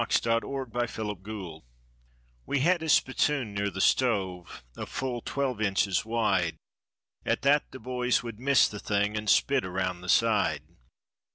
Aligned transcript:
THE 0.23 0.31
OFFICE 0.41 0.93
SPITTOON 0.95 1.61
We 2.47 2.61
had 2.61 2.81
a 2.81 2.89
spittoon 2.89 3.53
near 3.53 3.69
the 3.69 3.79
stove—a 3.79 4.87
full 4.87 5.21
twelve 5.21 5.61
inches 5.61 6.03
wide. 6.03 6.55
At 7.23 7.43
that 7.43 7.69
the 7.69 7.77
boys 7.77 8.23
would 8.23 8.39
miss 8.39 8.67
the 8.67 8.79
thing 8.79 9.15
and 9.15 9.29
spit 9.29 9.63
around 9.63 10.01
the 10.01 10.09
side. 10.09 10.63